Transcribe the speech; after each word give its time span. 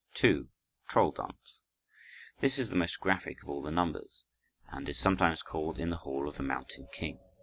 2. 0.15 0.49
Troll 0.87 1.11
Dance 1.11 1.61
This 2.39 2.57
is 2.57 2.71
the 2.71 2.75
most 2.75 2.99
graphic 2.99 3.43
of 3.43 3.49
all 3.49 3.61
the 3.61 3.69
numbers, 3.69 4.25
and 4.67 4.89
is 4.89 4.97
sometimes 4.97 5.43
called 5.43 5.77
"In 5.77 5.91
the 5.91 5.97
Hall 5.97 6.27
of 6.27 6.37
the 6.37 6.41
Mountain 6.41 6.87
King." 6.91 7.19